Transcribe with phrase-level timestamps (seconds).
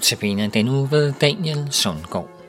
[0.00, 2.39] Notabene den uge ved Daniel Sundgaard.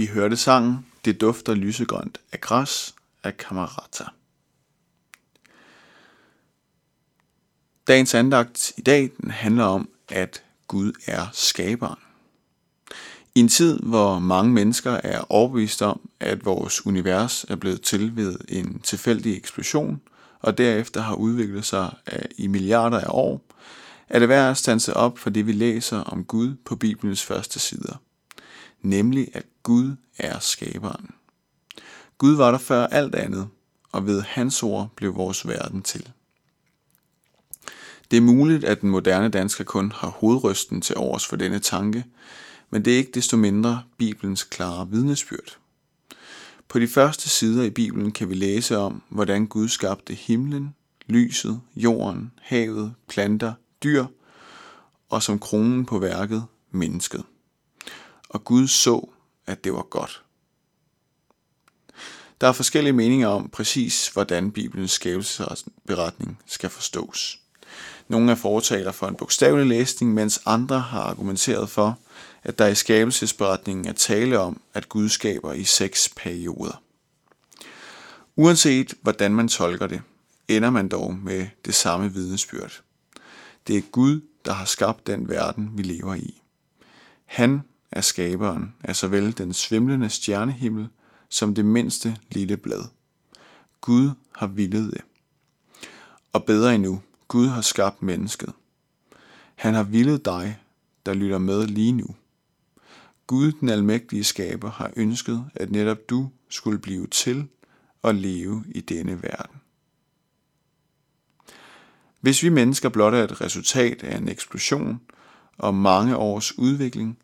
[0.00, 2.94] Vi hørte sangen Det dufter lysegrønt af græs
[3.24, 4.04] af Camerata.
[7.86, 11.98] Dagens andagt i dag den handler om, at Gud er skaberen.
[13.34, 18.16] I en tid, hvor mange mennesker er overbevist om, at vores univers er blevet til
[18.16, 20.00] ved en tilfældig eksplosion,
[20.40, 23.42] og derefter har udviklet sig øh, i milliarder af år,
[24.08, 27.58] er det værd at stanse op for det, vi læser om Gud på Bibelens første
[27.58, 27.96] sider–
[28.82, 31.10] nemlig at Gud er skaberen.
[32.18, 33.48] Gud var der før alt andet,
[33.92, 36.10] og ved hans ord blev vores verden til.
[38.10, 42.04] Det er muligt, at den moderne dansker kun har hovedrysten til overs for denne tanke,
[42.70, 45.58] men det er ikke desto mindre Bibelens klare vidnesbyrd.
[46.68, 50.74] På de første sider i Bibelen kan vi læse om, hvordan Gud skabte himlen,
[51.06, 54.04] lyset, jorden, havet, planter, dyr
[55.08, 57.24] og som kronen på værket, mennesket.
[58.30, 59.08] Og Gud så,
[59.46, 60.22] at det var godt.
[62.40, 67.40] Der er forskellige meninger om præcis, hvordan Bibelens skabelsesberetning skal forstås.
[68.08, 71.98] Nogle er fortaler for en bogstavelig læsning, mens andre har argumenteret for,
[72.42, 76.82] at der i skabelsesberetningen er tale om, at Gud skaber i seks perioder.
[78.36, 80.02] Uanset hvordan man tolker det,
[80.48, 82.82] ender man dog med det samme vidnesbyrd.
[83.66, 86.42] Det er Gud, der har skabt den verden, vi lever i.
[87.24, 87.62] Han
[87.92, 90.88] af skaberen af såvel den svimlende stjernehimmel
[91.28, 92.84] som det mindste lille blad.
[93.80, 95.00] Gud har villet det.
[96.32, 98.52] Og bedre endnu, Gud har skabt mennesket.
[99.54, 100.58] Han har villet dig,
[101.06, 102.06] der lytter med lige nu.
[103.26, 107.48] Gud, den almægtige skaber, har ønsket, at netop du skulle blive til
[108.02, 109.60] og leve i denne verden.
[112.20, 115.00] Hvis vi mennesker blot er et resultat af en eksplosion
[115.58, 117.18] og mange års udvikling,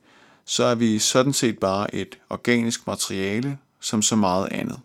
[0.47, 4.81] så er vi sådan set bare et organisk materiale som så meget andet.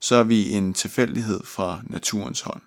[0.00, 2.62] Så er vi en tilfældighed fra naturens hånd.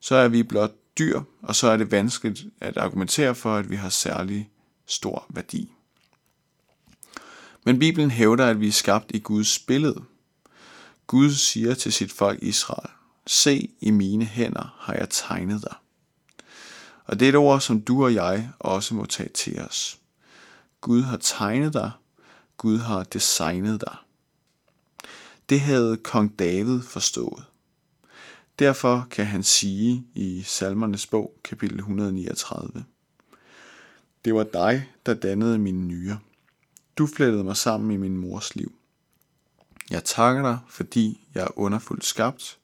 [0.00, 3.76] Så er vi blot dyr, og så er det vanskeligt at argumentere for, at vi
[3.76, 4.50] har særlig
[4.86, 5.72] stor værdi.
[7.64, 10.02] Men Bibelen hævder, at vi er skabt i Guds billede.
[11.06, 12.90] Gud siger til sit folk Israel,
[13.26, 15.74] Se i mine hænder har jeg tegnet dig.
[17.04, 19.98] Og det er et ord, som du og jeg også må tage til os.
[20.82, 21.90] Gud har tegnet dig.
[22.56, 23.96] Gud har designet dig.
[25.48, 27.44] Det havde kong David forstået.
[28.58, 32.84] Derfor kan han sige i Salmernes bog, kapitel 139,
[34.24, 36.18] Det var dig, der dannede mine nyre.
[36.98, 38.72] Du flettede mig sammen i min mors liv.
[39.90, 42.58] Jeg takker dig, fordi jeg er underfuldt skabt.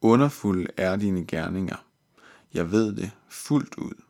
[0.00, 1.76] Underfuld er dine gerninger.
[2.54, 4.07] Jeg ved det fuldt ud.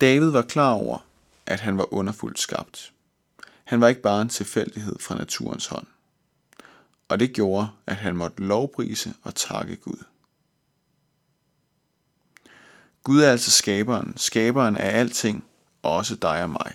[0.00, 0.98] David var klar over,
[1.46, 2.92] at han var underfuldt skabt.
[3.64, 5.86] Han var ikke bare en tilfældighed fra naturens hånd.
[7.08, 10.04] Og det gjorde, at han måtte lovprise og takke Gud.
[13.04, 15.44] Gud er altså skaberen, skaberen af alting,
[15.82, 16.74] også dig og mig.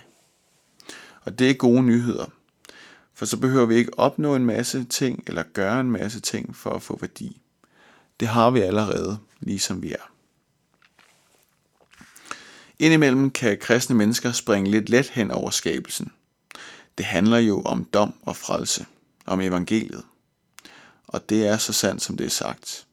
[1.20, 2.26] Og det er gode nyheder,
[3.14, 6.70] for så behøver vi ikke opnå en masse ting eller gøre en masse ting for
[6.70, 7.40] at få værdi.
[8.20, 10.13] Det har vi allerede, ligesom vi er.
[12.78, 16.12] Indimellem kan kristne mennesker springe lidt let hen over skabelsen.
[16.98, 18.86] Det handler jo om dom og frelse,
[19.26, 20.04] om evangeliet.
[21.06, 22.86] Og det er så sandt, som det er sagt.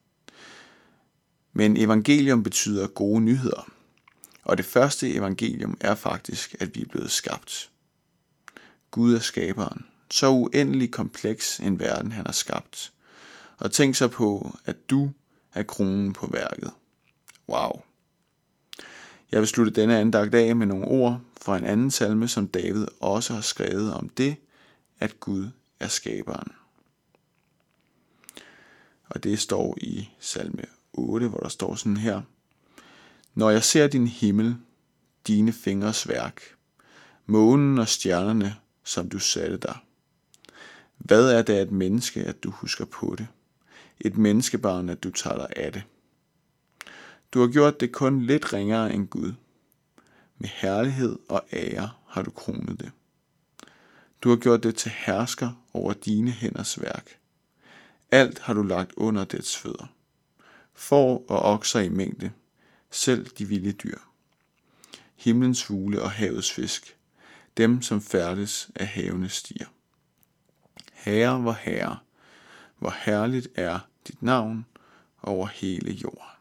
[1.53, 3.71] Men evangelium betyder gode nyheder.
[4.43, 7.69] Og det første evangelium er faktisk, at vi er blevet skabt.
[8.91, 9.85] Gud er skaberen.
[10.11, 12.93] Så uendelig kompleks en verden, han har skabt.
[13.57, 15.11] Og tænk så på, at du
[15.53, 16.71] er kronen på værket.
[17.49, 17.81] Wow.
[19.31, 22.85] Jeg vil slutte denne andagt af med nogle ord fra en anden salme, som David
[22.99, 24.35] også har skrevet om det,
[24.99, 25.49] at Gud
[25.79, 26.51] er skaberen.
[29.09, 30.63] Og det står i salme
[30.93, 32.21] 8, hvor der står sådan her.
[33.33, 34.55] Når jeg ser din himmel,
[35.27, 36.41] dine fingres værk,
[37.25, 39.77] månen og stjernerne, som du satte dig.
[40.97, 43.27] Hvad er det et menneske, at du husker på det?
[43.99, 45.83] Et menneskebarn, at du tager dig af det.
[47.33, 49.33] Du har gjort det kun lidt ringere end Gud.
[50.37, 52.91] Med herlighed og ære har du kronet det.
[54.21, 57.19] Du har gjort det til hersker over dine hænders værk.
[58.11, 59.85] Alt har du lagt under dets fødder.
[60.73, 62.31] Får og okser i mængde,
[62.89, 63.97] selv de vilde dyr.
[65.15, 66.97] Himlens fugle og havets fisk,
[67.57, 69.67] dem som færdes af havene stier.
[70.93, 71.97] Herre, hvor herre,
[72.77, 74.65] hvor herligt er dit navn
[75.23, 76.40] over hele jorden.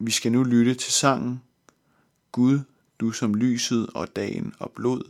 [0.00, 1.42] Vi skal nu lytte til sangen
[2.32, 2.60] Gud,
[3.00, 5.02] du som lyset og dagen og blod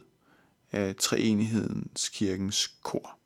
[0.72, 3.18] af Treenighedens kirkens kor.